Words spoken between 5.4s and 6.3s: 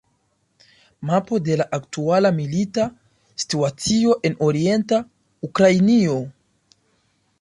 Ukrainio.